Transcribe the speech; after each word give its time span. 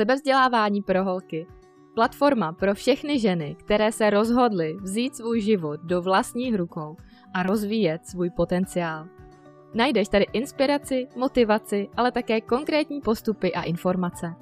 Sebevzdělávání 0.00 0.82
pro 0.82 1.04
holky. 1.04 1.46
Platforma 1.94 2.52
pro 2.52 2.74
všechny 2.74 3.18
ženy, 3.18 3.56
které 3.58 3.92
se 3.92 4.10
rozhodly 4.10 4.76
vzít 4.82 5.16
svůj 5.16 5.40
život 5.40 5.80
do 5.80 6.02
vlastních 6.02 6.54
rukou 6.54 6.96
a 7.34 7.42
rozvíjet 7.42 8.06
svůj 8.06 8.30
potenciál. 8.30 9.06
Najdeš 9.74 10.08
tady 10.08 10.26
inspiraci, 10.32 11.08
motivaci, 11.16 11.88
ale 11.96 12.12
také 12.12 12.40
konkrétní 12.40 13.00
postupy 13.00 13.52
a 13.54 13.62
informace. 13.62 14.34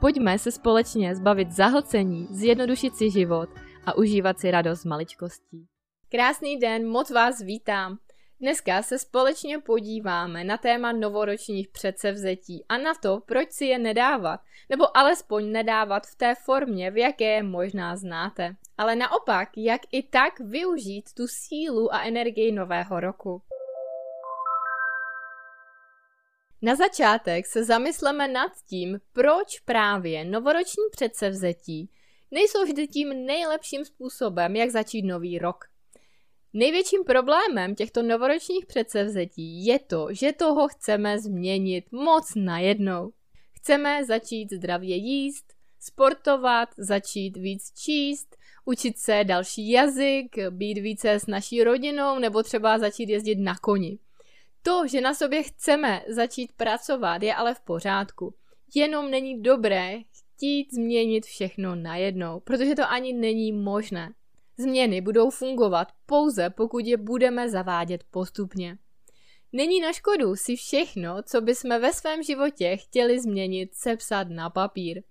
Pojďme 0.00 0.38
se 0.38 0.50
společně 0.50 1.16
zbavit 1.16 1.52
zahlcení, 1.52 2.26
zjednodušit 2.30 2.96
si 2.96 3.10
život 3.10 3.48
a 3.86 3.96
užívat 3.96 4.38
si 4.38 4.50
radost 4.50 4.84
maličkostí. 4.84 5.66
Krásný 6.10 6.58
den, 6.58 6.88
moc 6.88 7.10
vás 7.10 7.40
vítám. 7.40 7.98
Dneska 8.44 8.82
se 8.82 8.98
společně 8.98 9.58
podíváme 9.58 10.44
na 10.44 10.56
téma 10.58 10.92
novoročních 10.92 11.68
předsevzetí 11.68 12.64
a 12.68 12.78
na 12.78 12.94
to, 12.94 13.20
proč 13.26 13.52
si 13.52 13.64
je 13.64 13.78
nedávat, 13.78 14.40
nebo 14.70 14.96
alespoň 14.96 15.52
nedávat 15.52 16.06
v 16.06 16.14
té 16.14 16.34
formě, 16.34 16.90
v 16.90 16.96
jaké 16.96 17.24
je 17.24 17.42
možná 17.42 17.96
znáte. 17.96 18.56
Ale 18.78 18.96
naopak, 18.96 19.48
jak 19.56 19.80
i 19.92 20.02
tak 20.02 20.40
využít 20.40 21.12
tu 21.16 21.26
sílu 21.26 21.94
a 21.94 22.02
energii 22.02 22.52
nového 22.52 23.00
roku. 23.00 23.42
Na 26.62 26.74
začátek 26.74 27.46
se 27.46 27.64
zamysleme 27.64 28.28
nad 28.28 28.52
tím, 28.68 29.00
proč 29.12 29.60
právě 29.60 30.24
novoroční 30.24 30.84
předsevzetí 30.90 31.90
nejsou 32.30 32.64
vždy 32.64 32.88
tím 32.88 33.26
nejlepším 33.26 33.84
způsobem, 33.84 34.56
jak 34.56 34.70
začít 34.70 35.02
nový 35.02 35.38
rok. 35.38 35.73
Největším 36.56 37.04
problémem 37.04 37.74
těchto 37.74 38.02
novoročních 38.02 38.66
předsevzetí 38.66 39.66
je 39.66 39.78
to, 39.78 40.08
že 40.10 40.32
toho 40.32 40.68
chceme 40.68 41.18
změnit 41.18 41.92
moc 41.92 42.32
najednou. 42.36 43.12
Chceme 43.52 44.04
začít 44.04 44.52
zdravě 44.52 44.96
jíst, 44.96 45.44
sportovat, 45.80 46.68
začít 46.78 47.36
víc 47.36 47.72
číst, 47.72 48.36
učit 48.64 48.98
se 48.98 49.24
další 49.24 49.70
jazyk, 49.70 50.36
být 50.50 50.78
více 50.78 51.10
s 51.12 51.26
naší 51.26 51.64
rodinou 51.64 52.18
nebo 52.18 52.42
třeba 52.42 52.78
začít 52.78 53.08
jezdit 53.08 53.36
na 53.38 53.56
koni. 53.58 53.98
To, 54.62 54.86
že 54.86 55.00
na 55.00 55.14
sobě 55.14 55.42
chceme 55.42 56.02
začít 56.08 56.52
pracovat, 56.52 57.22
je 57.22 57.34
ale 57.34 57.54
v 57.54 57.60
pořádku. 57.60 58.34
Jenom 58.74 59.10
není 59.10 59.42
dobré 59.42 59.98
chtít 60.34 60.74
změnit 60.74 61.26
všechno 61.26 61.74
najednou, 61.74 62.40
protože 62.40 62.74
to 62.74 62.90
ani 62.90 63.12
není 63.12 63.52
možné. 63.52 64.12
Změny 64.58 65.00
budou 65.00 65.30
fungovat 65.30 65.88
pouze, 66.06 66.50
pokud 66.50 66.86
je 66.86 66.96
budeme 66.96 67.50
zavádět 67.50 68.04
postupně. 68.10 68.78
Není 69.52 69.80
na 69.80 69.92
škodu 69.92 70.36
si 70.36 70.56
všechno, 70.56 71.22
co 71.22 71.40
bychom 71.40 71.70
ve 71.70 71.92
svém 71.92 72.22
životě 72.22 72.76
chtěli 72.76 73.20
změnit, 73.20 73.74
sepsat 73.74 74.28
na 74.28 74.50
papír, 74.50 75.02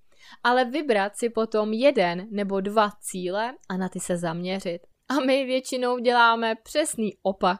ale 0.44 0.66
vybrat 0.66 1.18
si 1.18 1.30
potom 1.30 1.74
jeden 1.74 2.28
nebo 2.32 2.62
dva 2.62 2.90
cíle 3.02 3.54
a 3.70 3.78
na 3.78 3.90
ty 3.90 4.00
se 4.00 4.18
zaměřit. 4.18 4.80
A 5.10 5.26
my 5.26 5.46
většinou 5.46 5.98
děláme 5.98 6.56
přesný 6.64 7.14
opak. 7.22 7.60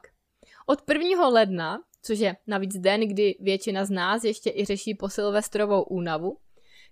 Od 0.66 0.80
1. 0.90 1.28
ledna, 1.28 1.80
což 2.02 2.20
je 2.20 2.36
navíc 2.48 2.78
den, 2.78 3.02
kdy 3.02 3.36
většina 3.40 3.86
z 3.86 3.90
nás 3.90 4.24
ještě 4.24 4.50
i 4.56 4.66
řeší 4.66 4.96
posilvestrovou 4.96 5.84
únavu, 5.84 6.38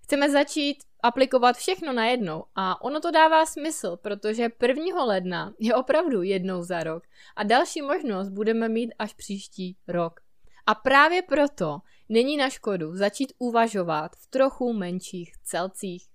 chceme 0.02 0.30
začít 0.30 0.76
aplikovat 1.02 1.56
všechno 1.56 1.92
najednou 1.92 2.44
a 2.54 2.82
ono 2.82 3.00
to 3.00 3.10
dává 3.10 3.46
smysl, 3.46 3.96
protože 3.96 4.48
1. 4.62 5.04
ledna 5.04 5.54
je 5.58 5.74
opravdu 5.74 6.22
jednou 6.22 6.62
za 6.62 6.82
rok 6.82 7.02
a 7.36 7.42
další 7.42 7.82
možnost 7.82 8.28
budeme 8.28 8.68
mít 8.68 8.94
až 8.98 9.14
příští 9.14 9.76
rok. 9.88 10.20
A 10.66 10.74
právě 10.74 11.22
proto 11.22 11.78
není 12.08 12.36
na 12.36 12.50
škodu 12.50 12.96
začít 12.96 13.32
uvažovat 13.38 14.16
v 14.16 14.26
trochu 14.26 14.72
menších 14.72 15.32
celcích. 15.44 16.06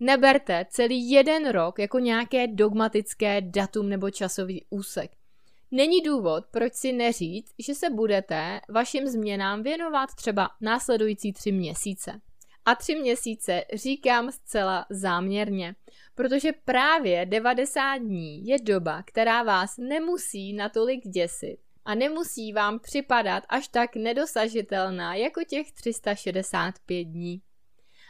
Neberte 0.00 0.66
celý 0.70 1.10
jeden 1.10 1.48
rok 1.48 1.78
jako 1.78 1.98
nějaké 1.98 2.46
dogmatické 2.46 3.40
datum 3.40 3.88
nebo 3.88 4.10
časový 4.10 4.64
úsek. 4.70 5.10
Není 5.70 6.00
důvod, 6.00 6.44
proč 6.50 6.74
si 6.74 6.92
neříct, 6.92 7.54
že 7.58 7.74
se 7.74 7.90
budete 7.90 8.60
vašim 8.68 9.06
změnám 9.06 9.62
věnovat 9.62 10.14
třeba 10.14 10.50
následující 10.60 11.32
tři 11.32 11.52
měsíce. 11.52 12.20
A 12.66 12.74
tři 12.74 12.94
měsíce 12.94 13.64
říkám 13.74 14.32
zcela 14.32 14.86
záměrně, 14.90 15.74
protože 16.14 16.52
právě 16.64 17.26
90 17.26 17.96
dní 17.96 18.46
je 18.46 18.56
doba, 18.62 19.02
která 19.02 19.42
vás 19.42 19.76
nemusí 19.78 20.52
natolik 20.52 21.08
děsit 21.08 21.58
a 21.84 21.94
nemusí 21.94 22.52
vám 22.52 22.78
připadat 22.78 23.44
až 23.48 23.68
tak 23.68 23.96
nedosažitelná 23.96 25.14
jako 25.14 25.44
těch 25.44 25.72
365 25.72 27.04
dní. 27.04 27.42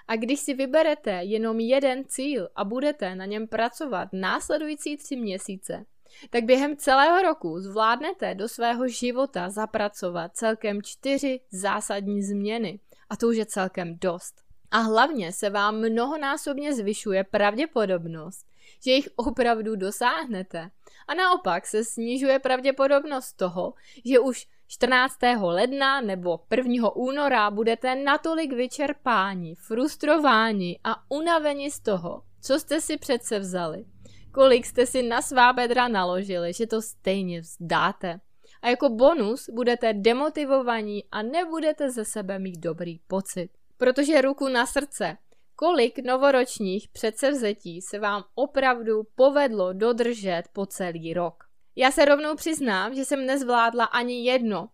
A 0.08 0.16
když 0.16 0.40
si 0.40 0.54
vyberete 0.54 1.10
jenom 1.10 1.60
jeden 1.60 2.04
cíl 2.04 2.48
a 2.54 2.64
budete 2.64 3.14
na 3.14 3.24
něm 3.24 3.48
pracovat 3.48 4.08
následující 4.12 4.96
tři 4.96 5.16
měsíce, 5.16 5.84
tak 6.30 6.44
během 6.44 6.76
celého 6.76 7.22
roku 7.22 7.60
zvládnete 7.60 8.34
do 8.34 8.48
svého 8.48 8.88
života 8.88 9.50
zapracovat 9.50 10.36
celkem 10.36 10.82
čtyři 10.82 11.40
zásadní 11.50 12.22
změny. 12.22 12.80
A 13.10 13.16
to 13.16 13.28
už 13.28 13.36
je 13.36 13.46
celkem 13.46 13.98
dost. 13.98 14.45
A 14.76 14.78
hlavně 14.78 15.32
se 15.32 15.50
vám 15.50 15.76
mnohonásobně 15.76 16.74
zvyšuje 16.74 17.24
pravděpodobnost, 17.24 18.46
že 18.84 18.90
jich 18.92 19.08
opravdu 19.16 19.76
dosáhnete. 19.76 20.70
A 21.08 21.14
naopak 21.14 21.66
se 21.66 21.84
snižuje 21.84 22.38
pravděpodobnost 22.38 23.32
toho, 23.32 23.74
že 24.04 24.18
už 24.18 24.46
14. 24.68 25.16
ledna 25.40 26.00
nebo 26.00 26.40
1. 26.56 26.96
února 26.96 27.50
budete 27.50 27.94
natolik 27.94 28.52
vyčerpáni, 28.52 29.54
frustrováni 29.54 30.80
a 30.84 31.10
unaveni 31.10 31.70
z 31.70 31.80
toho, 31.80 32.22
co 32.42 32.60
jste 32.60 32.80
si 32.80 32.96
přece 32.96 33.38
vzali, 33.38 33.84
kolik 34.32 34.66
jste 34.66 34.86
si 34.86 35.02
na 35.02 35.22
svá 35.22 35.52
bedra 35.52 35.88
naložili, 35.88 36.52
že 36.52 36.66
to 36.66 36.82
stejně 36.82 37.40
vzdáte. 37.40 38.20
A 38.62 38.68
jako 38.68 38.88
bonus 38.88 39.50
budete 39.52 39.92
demotivovaní 39.92 41.04
a 41.12 41.22
nebudete 41.22 41.90
ze 41.90 42.04
sebe 42.04 42.38
mít 42.38 42.58
dobrý 42.58 42.98
pocit. 42.98 43.55
Protože 43.78 44.20
ruku 44.20 44.48
na 44.48 44.66
srdce, 44.66 45.16
kolik 45.56 45.98
novoročních 45.98 46.88
předsevzetí 46.88 47.82
se 47.82 47.98
vám 47.98 48.24
opravdu 48.34 49.02
povedlo 49.14 49.72
dodržet 49.72 50.42
po 50.52 50.66
celý 50.66 51.14
rok. 51.14 51.44
Já 51.76 51.90
se 51.90 52.04
rovnou 52.04 52.34
přiznám, 52.34 52.94
že 52.94 53.04
jsem 53.04 53.26
nezvládla 53.26 53.84
ani 53.84 54.24
jedno. 54.24 54.68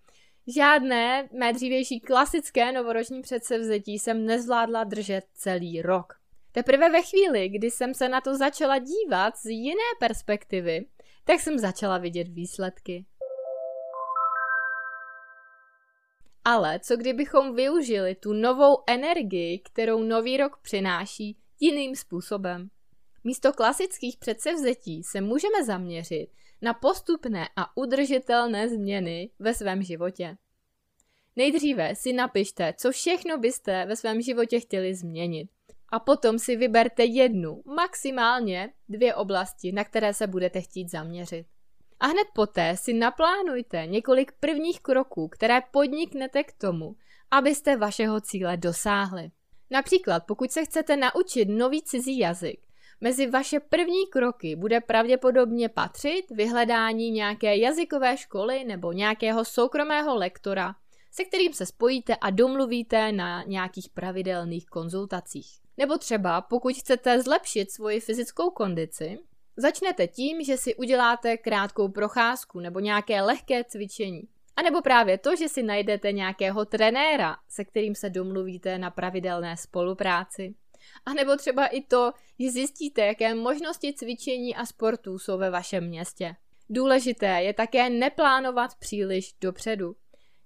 Žádné 0.46 1.28
mé 1.32 1.52
dřívější 1.52 2.00
klasické 2.00 2.72
novoroční 2.72 3.22
předsevzetí 3.22 3.98
jsem 3.98 4.26
nezvládla 4.26 4.84
držet 4.84 5.24
celý 5.34 5.82
rok. 5.82 6.12
Teprve 6.52 6.90
ve 6.90 7.02
chvíli, 7.02 7.48
kdy 7.48 7.70
jsem 7.70 7.94
se 7.94 8.08
na 8.08 8.20
to 8.20 8.36
začala 8.36 8.78
dívat 8.78 9.36
z 9.36 9.46
jiné 9.46 9.90
perspektivy, 9.98 10.86
tak 11.24 11.40
jsem 11.40 11.58
začala 11.58 11.98
vidět 11.98 12.28
výsledky. 12.28 13.04
Ale 16.44 16.80
co 16.80 16.96
kdybychom 16.96 17.54
využili 17.54 18.14
tu 18.14 18.32
novou 18.32 18.82
energii, 18.86 19.58
kterou 19.58 20.02
nový 20.02 20.36
rok 20.36 20.58
přináší, 20.62 21.36
jiným 21.60 21.96
způsobem? 21.96 22.68
Místo 23.24 23.52
klasických 23.52 24.16
předsevzetí 24.16 25.02
se 25.02 25.20
můžeme 25.20 25.64
zaměřit 25.64 26.28
na 26.62 26.74
postupné 26.74 27.48
a 27.56 27.76
udržitelné 27.76 28.68
změny 28.68 29.30
ve 29.38 29.54
svém 29.54 29.82
životě. 29.82 30.36
Nejdříve 31.36 31.94
si 31.94 32.12
napište, 32.12 32.74
co 32.78 32.92
všechno 32.92 33.38
byste 33.38 33.86
ve 33.86 33.96
svém 33.96 34.22
životě 34.22 34.60
chtěli 34.60 34.94
změnit. 34.94 35.50
A 35.88 36.00
potom 36.00 36.38
si 36.38 36.56
vyberte 36.56 37.04
jednu, 37.04 37.62
maximálně 37.66 38.72
dvě 38.88 39.14
oblasti, 39.14 39.72
na 39.72 39.84
které 39.84 40.14
se 40.14 40.26
budete 40.26 40.60
chtít 40.60 40.90
zaměřit. 40.90 41.46
A 42.02 42.06
hned 42.06 42.26
poté 42.34 42.76
si 42.76 42.92
naplánujte 42.92 43.86
několik 43.86 44.32
prvních 44.40 44.80
kroků, 44.80 45.28
které 45.28 45.60
podniknete 45.70 46.44
k 46.44 46.52
tomu, 46.52 46.96
abyste 47.30 47.76
vašeho 47.76 48.20
cíle 48.20 48.56
dosáhli. 48.56 49.30
Například, 49.70 50.24
pokud 50.26 50.50
se 50.50 50.64
chcete 50.64 50.96
naučit 50.96 51.44
nový 51.44 51.82
cizí 51.82 52.18
jazyk, 52.18 52.60
mezi 53.00 53.26
vaše 53.26 53.60
první 53.60 54.06
kroky 54.06 54.56
bude 54.56 54.80
pravděpodobně 54.80 55.68
patřit 55.68 56.22
vyhledání 56.30 57.10
nějaké 57.10 57.56
jazykové 57.56 58.16
školy 58.16 58.64
nebo 58.64 58.92
nějakého 58.92 59.44
soukromého 59.44 60.14
lektora, 60.14 60.74
se 61.10 61.24
kterým 61.24 61.52
se 61.52 61.66
spojíte 61.66 62.16
a 62.16 62.30
domluvíte 62.30 63.12
na 63.12 63.42
nějakých 63.42 63.88
pravidelných 63.88 64.66
konzultacích. 64.66 65.58
Nebo 65.76 65.98
třeba, 65.98 66.40
pokud 66.40 66.76
chcete 66.76 67.22
zlepšit 67.22 67.70
svoji 67.70 68.00
fyzickou 68.00 68.50
kondici, 68.50 69.18
Začnete 69.56 70.06
tím, 70.06 70.44
že 70.44 70.56
si 70.56 70.74
uděláte 70.74 71.36
krátkou 71.36 71.88
procházku 71.88 72.60
nebo 72.60 72.80
nějaké 72.80 73.22
lehké 73.22 73.64
cvičení. 73.64 74.22
A 74.56 74.62
nebo 74.62 74.82
právě 74.82 75.18
to, 75.18 75.36
že 75.36 75.48
si 75.48 75.62
najdete 75.62 76.12
nějakého 76.12 76.64
trenéra, 76.64 77.36
se 77.48 77.64
kterým 77.64 77.94
se 77.94 78.10
domluvíte 78.10 78.78
na 78.78 78.90
pravidelné 78.90 79.56
spolupráci. 79.56 80.54
A 81.06 81.14
nebo 81.14 81.36
třeba 81.36 81.66
i 81.66 81.80
to, 81.80 82.12
že 82.38 82.50
zjistíte, 82.50 83.06
jaké 83.06 83.34
možnosti 83.34 83.94
cvičení 83.94 84.56
a 84.56 84.66
sportů 84.66 85.18
jsou 85.18 85.38
ve 85.38 85.50
vašem 85.50 85.88
městě. 85.88 86.36
Důležité 86.70 87.42
je 87.42 87.54
také 87.54 87.90
neplánovat 87.90 88.74
příliš 88.74 89.34
dopředu. 89.40 89.96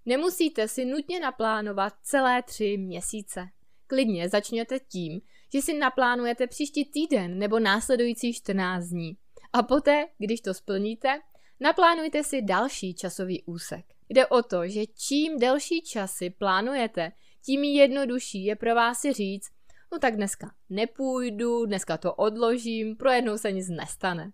Nemusíte 0.06 0.68
si 0.68 0.84
nutně 0.84 1.20
naplánovat 1.20 1.92
celé 2.02 2.42
tři 2.42 2.76
měsíce. 2.76 3.46
klidně 3.86 4.28
začněte 4.28 4.78
tím, 4.80 5.20
že 5.56 5.62
si 5.62 5.74
naplánujete 5.78 6.46
příští 6.46 6.84
týden 6.84 7.38
nebo 7.38 7.58
následující 7.58 8.32
14 8.32 8.84
dní. 8.84 9.16
A 9.52 9.62
poté, 9.62 10.06
když 10.18 10.40
to 10.40 10.54
splníte, 10.54 11.20
naplánujte 11.60 12.24
si 12.24 12.42
další 12.42 12.94
časový 12.94 13.42
úsek. 13.42 13.84
Jde 14.08 14.26
o 14.26 14.42
to, 14.42 14.68
že 14.68 14.86
čím 14.86 15.38
delší 15.38 15.82
časy 15.82 16.30
plánujete, 16.30 17.12
tím 17.44 17.64
jednodušší 17.64 18.44
je 18.44 18.56
pro 18.56 18.74
vás 18.74 18.98
si 18.98 19.12
říct, 19.12 19.48
no 19.92 19.98
tak 19.98 20.16
dneska 20.16 20.50
nepůjdu, 20.70 21.66
dneska 21.66 21.98
to 21.98 22.14
odložím, 22.14 22.96
pro 22.96 23.10
jednou 23.10 23.38
se 23.38 23.52
nic 23.52 23.68
nestane. 23.68 24.32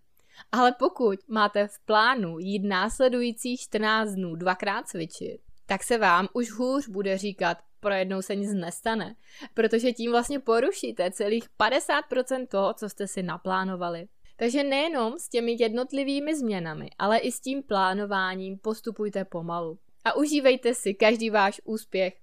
Ale 0.52 0.72
pokud 0.78 1.18
máte 1.28 1.68
v 1.68 1.78
plánu 1.84 2.38
jít 2.38 2.64
následujících 2.64 3.60
14 3.60 4.10
dnů 4.10 4.36
dvakrát 4.36 4.88
cvičit, 4.88 5.40
tak 5.66 5.84
se 5.84 5.98
vám 5.98 6.28
už 6.32 6.50
hůř 6.50 6.88
bude 6.88 7.18
říkat, 7.18 7.58
pro 7.82 7.94
jednou 7.94 8.22
se 8.22 8.36
nic 8.36 8.52
nestane, 8.52 9.14
protože 9.54 9.92
tím 9.92 10.10
vlastně 10.10 10.38
porušíte 10.38 11.10
celých 11.10 11.44
50% 11.60 12.46
toho, 12.46 12.74
co 12.74 12.88
jste 12.88 13.06
si 13.06 13.22
naplánovali. 13.22 14.06
Takže 14.36 14.64
nejenom 14.64 15.18
s 15.18 15.28
těmi 15.28 15.56
jednotlivými 15.58 16.36
změnami, 16.36 16.90
ale 16.98 17.18
i 17.18 17.32
s 17.32 17.40
tím 17.40 17.62
plánováním 17.62 18.58
postupujte 18.58 19.24
pomalu. 19.24 19.78
A 20.04 20.16
užívejte 20.16 20.74
si 20.74 20.94
každý 20.94 21.30
váš 21.30 21.60
úspěch. 21.64 22.14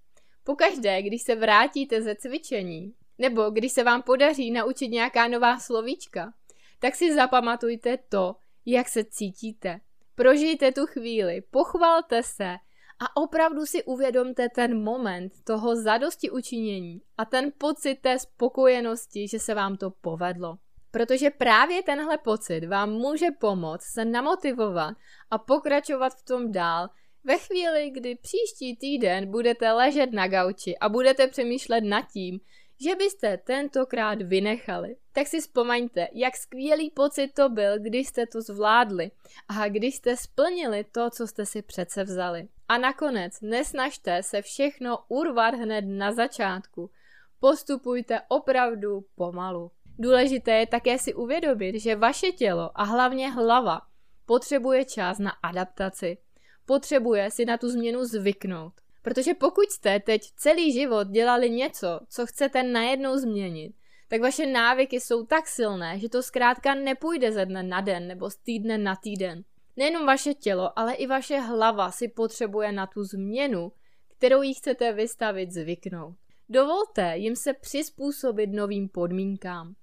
Pokaždé, 0.44 1.02
když 1.02 1.22
se 1.22 1.36
vrátíte 1.36 2.02
ze 2.02 2.16
cvičení, 2.16 2.94
nebo 3.18 3.50
když 3.50 3.72
se 3.72 3.84
vám 3.84 4.02
podaří 4.02 4.52
naučit 4.52 4.88
nějaká 4.88 5.28
nová 5.28 5.60
slovíčka, 5.60 6.34
tak 6.80 6.96
si 6.96 7.16
zapamatujte 7.16 7.98
to, 8.10 8.36
jak 8.66 8.90
se 8.90 9.04
cítíte. 9.04 9.80
Prožijte 10.16 10.72
tu 10.72 10.86
chvíli, 10.86 11.42
pochvalte 11.42 12.24
se 12.24 12.56
a 13.00 13.18
opravdu 13.18 13.66
si 13.66 13.84
uvědomte 13.84 14.50
ten 14.50 14.84
moment 14.84 15.34
toho 15.44 15.76
zadosti 15.76 16.30
učinění 16.30 17.02
a 17.18 17.26
ten 17.26 17.52
pocit 17.58 17.96
té 17.96 18.20
spokojenosti, 18.20 19.28
že 19.28 19.40
se 19.40 19.54
vám 19.54 19.78
to 19.78 19.92
povedlo. 19.92 20.58
Protože 20.92 21.30
právě 21.30 21.84
tenhle 21.84 22.18
pocit 22.18 22.66
vám 22.66 22.92
může 22.92 23.28
pomoct 23.40 23.84
se 23.94 24.06
namotivovat 24.06 24.98
a 25.32 25.38
pokračovat 25.38 26.14
v 26.14 26.26
tom 26.26 26.52
dál 26.52 26.90
ve 27.24 27.38
chvíli, 27.38 27.90
kdy 27.90 28.16
příští 28.16 28.78
týden 28.78 29.32
budete 29.32 29.72
ležet 29.72 30.14
na 30.14 30.28
gauči 30.28 30.78
a 30.78 30.90
budete 30.90 31.28
přemýšlet 31.28 31.82
nad 31.82 32.02
tím, 32.14 32.40
že 32.82 32.96
byste 32.96 33.38
tentokrát 33.38 34.22
vynechali. 34.22 34.96
Tak 35.14 35.28
si 35.28 35.42
vzpomeňte, 35.42 36.08
jak 36.14 36.38
skvělý 36.38 36.90
pocit 36.90 37.34
to 37.34 37.50
byl, 37.50 37.80
když 37.80 38.08
jste 38.08 38.26
to 38.26 38.42
zvládli 38.42 39.12
a 39.48 39.68
když 39.68 39.96
jste 39.96 40.18
splnili 40.18 40.84
to, 40.84 41.10
co 41.10 41.28
jste 41.28 41.46
si 41.46 41.62
přece 41.62 42.04
vzali. 42.04 42.48
A 42.68 42.78
nakonec 42.78 43.42
nesnažte 43.42 44.24
se 44.24 44.42
všechno 44.42 45.00
urvat 45.08 45.54
hned 45.54 45.82
na 45.82 46.12
začátku. 46.12 46.92
Postupujte 47.40 48.22
opravdu 48.28 49.06
pomalu. 49.16 49.72
Důležité 50.00 50.52
je 50.52 50.68
také 50.68 50.98
si 51.00 51.14
uvědomit, 51.14 51.80
že 51.80 51.96
vaše 51.96 52.32
tělo 52.32 52.72
a 52.76 52.84
hlavně 52.84 53.32
hlava 53.32 53.82
potřebuje 54.26 54.86
čas 54.86 55.20
na 55.20 55.32
adaptaci. 55.44 56.18
Potřebuje 56.66 57.32
si 57.32 57.46
na 57.46 57.58
tu 57.58 57.70
změnu 57.70 58.06
zvyknout. 58.06 58.74
Protože 59.02 59.34
pokud 59.34 59.72
jste 59.72 60.00
teď 60.00 60.22
celý 60.36 60.74
život 60.74 61.08
dělali 61.08 61.50
něco, 61.50 62.00
co 62.10 62.26
chcete 62.26 62.64
najednou 62.64 63.18
změnit, 63.18 63.74
tak 64.08 64.22
vaše 64.22 64.46
návyky 64.46 65.00
jsou 65.00 65.26
tak 65.26 65.48
silné, 65.48 66.00
že 66.00 66.10
to 66.10 66.24
zkrátka 66.24 66.76
nepůjde 66.76 67.32
ze 67.32 67.46
dne 67.46 67.64
na 67.64 67.82
den 67.82 68.08
nebo 68.08 68.30
z 68.30 68.36
týdne 68.36 68.78
na 68.78 68.96
týden. 68.96 69.44
Nejenom 69.78 70.06
vaše 70.06 70.34
tělo, 70.34 70.80
ale 70.80 70.94
i 70.94 71.08
vaše 71.08 71.40
hlava 71.40 71.92
si 71.92 72.08
potřebuje 72.08 72.72
na 72.72 72.88
tu 72.88 73.04
změnu, 73.04 73.72
kterou 74.18 74.42
jí 74.42 74.54
chcete 74.54 74.94
vystavit, 74.94 75.52
zvyknout. 75.52 76.16
Dovolte 76.50 77.18
jim 77.18 77.36
se 77.36 77.54
přizpůsobit 77.54 78.50
novým 78.54 78.90
podmínkám. 78.90 79.76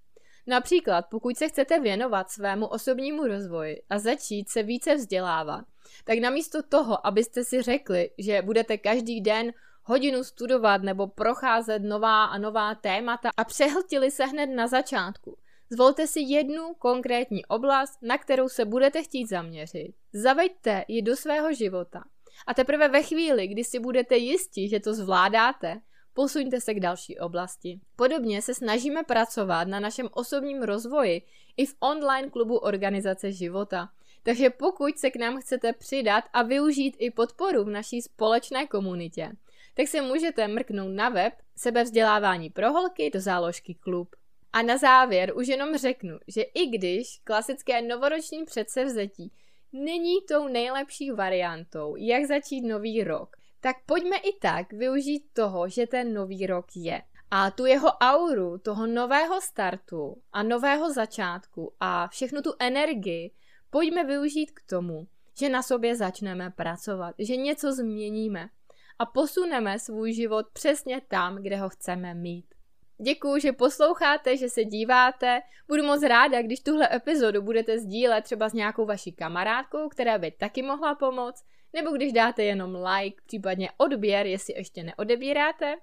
Například, 0.46 1.06
pokud 1.10 1.36
se 1.36 1.48
chcete 1.48 1.80
věnovat 1.80 2.30
svému 2.30 2.66
osobnímu 2.66 3.26
rozvoji 3.26 3.82
a 3.90 3.98
začít 3.98 4.48
se 4.48 4.62
více 4.62 4.94
vzdělávat, 4.94 5.64
tak 6.04 6.18
namísto 6.18 6.62
toho, 6.62 7.06
abyste 7.06 7.44
si 7.44 7.62
řekli, 7.62 8.10
že 8.18 8.42
budete 8.42 8.78
každý 8.78 9.20
den 9.20 9.52
hodinu 9.82 10.24
studovat 10.24 10.82
nebo 10.82 11.06
procházet 11.06 11.82
nová 11.82 12.24
a 12.24 12.38
nová 12.38 12.74
témata 12.74 13.30
a 13.36 13.44
přehltili 13.44 14.10
se 14.10 14.24
hned 14.24 14.46
na 14.46 14.66
začátku, 14.66 15.38
Zvolte 15.70 16.06
si 16.06 16.20
jednu 16.20 16.74
konkrétní 16.74 17.46
oblast, 17.46 17.98
na 18.02 18.18
kterou 18.18 18.48
se 18.48 18.64
budete 18.64 19.02
chtít 19.02 19.26
zaměřit. 19.26 19.94
Zaveďte 20.12 20.84
ji 20.88 21.02
do 21.02 21.16
svého 21.16 21.52
života. 21.52 22.04
A 22.46 22.54
teprve 22.54 22.88
ve 22.88 23.02
chvíli, 23.02 23.46
kdy 23.46 23.64
si 23.64 23.78
budete 23.78 24.16
jistí, 24.16 24.68
že 24.68 24.80
to 24.80 24.94
zvládáte, 24.94 25.80
posuňte 26.16 26.60
se 26.60 26.74
k 26.74 26.80
další 26.80 27.18
oblasti. 27.18 27.80
Podobně 27.96 28.42
se 28.42 28.54
snažíme 28.54 29.02
pracovat 29.02 29.68
na 29.68 29.80
našem 29.80 30.08
osobním 30.12 30.62
rozvoji 30.62 31.22
i 31.56 31.66
v 31.66 31.74
online 31.80 32.30
klubu 32.30 32.56
Organizace 32.56 33.32
života. 33.32 33.88
Takže 34.22 34.50
pokud 34.50 34.98
se 34.98 35.10
k 35.10 35.16
nám 35.16 35.40
chcete 35.40 35.72
přidat 35.72 36.24
a 36.32 36.42
využít 36.42 36.96
i 36.98 37.10
podporu 37.10 37.64
v 37.64 37.70
naší 37.70 38.02
společné 38.02 38.66
komunitě, 38.66 39.32
tak 39.74 39.88
se 39.88 40.00
můžete 40.00 40.48
mrknout 40.48 40.94
na 40.94 41.08
web 41.08 41.32
sebevzdělávání 41.56 42.50
pro 42.50 42.72
holky 42.72 43.10
do 43.10 43.20
záložky 43.20 43.74
klub. 43.74 44.16
A 44.52 44.62
na 44.62 44.78
závěr 44.78 45.32
už 45.36 45.48
jenom 45.48 45.76
řeknu, 45.76 46.18
že 46.28 46.42
i 46.42 46.66
když 46.66 47.20
klasické 47.24 47.82
novoroční 47.82 48.44
předsevzetí 48.44 49.32
není 49.72 50.14
tou 50.28 50.48
nejlepší 50.48 51.10
variantou, 51.10 51.96
jak 51.96 52.24
začít 52.24 52.60
nový 52.60 53.04
rok, 53.04 53.36
tak 53.66 53.76
pojďme 53.86 54.16
i 54.16 54.32
tak 54.40 54.72
využít 54.72 55.24
toho, 55.32 55.68
že 55.68 55.86
ten 55.86 56.14
nový 56.14 56.46
rok 56.46 56.66
je. 56.74 57.02
A 57.30 57.50
tu 57.50 57.66
jeho 57.66 57.88
auru, 57.88 58.58
toho 58.58 58.86
nového 58.86 59.40
startu 59.40 60.22
a 60.32 60.42
nového 60.42 60.92
začátku 60.92 61.74
a 61.80 62.08
všechnu 62.08 62.42
tu 62.42 62.52
energii 62.58 63.30
pojďme 63.70 64.04
využít 64.04 64.50
k 64.50 64.62
tomu, 64.66 65.06
že 65.38 65.48
na 65.48 65.62
sobě 65.62 65.96
začneme 65.96 66.50
pracovat, 66.50 67.14
že 67.18 67.36
něco 67.36 67.72
změníme 67.72 68.48
a 68.98 69.06
posuneme 69.06 69.78
svůj 69.78 70.12
život 70.12 70.46
přesně 70.52 71.00
tam, 71.08 71.36
kde 71.36 71.56
ho 71.56 71.68
chceme 71.68 72.14
mít. 72.14 72.46
Děkuji, 73.02 73.40
že 73.40 73.52
posloucháte, 73.52 74.36
že 74.36 74.48
se 74.48 74.64
díváte. 74.64 75.40
Budu 75.68 75.82
moc 75.82 76.02
ráda, 76.02 76.42
když 76.42 76.60
tuhle 76.60 76.88
epizodu 76.96 77.42
budete 77.42 77.78
sdílet 77.78 78.24
třeba 78.24 78.48
s 78.48 78.52
nějakou 78.52 78.86
vaší 78.86 79.12
kamarádkou, 79.12 79.88
která 79.88 80.18
by 80.18 80.30
taky 80.30 80.62
mohla 80.62 80.94
pomoct, 80.94 81.44
nebo 81.72 81.90
když 81.90 82.12
dáte 82.12 82.44
jenom 82.44 82.74
like, 82.74 83.22
případně 83.26 83.70
odběr, 83.76 84.26
jestli 84.26 84.54
ještě 84.54 84.82
neodebíráte. 84.82 85.76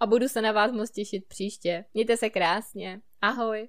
A 0.00 0.06
budu 0.06 0.28
se 0.28 0.42
na 0.42 0.52
vás 0.52 0.72
moc 0.72 0.90
těšit 0.90 1.28
příště. 1.28 1.84
Mějte 1.94 2.16
se 2.16 2.30
krásně. 2.30 3.00
Ahoj. 3.22 3.68